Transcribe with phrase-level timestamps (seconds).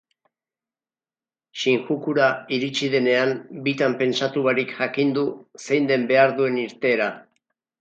[1.63, 3.35] Shinjukura iritsi denean
[3.67, 5.27] bitan pentsatu barik jakin du
[5.67, 7.13] zein den behar duen irteera.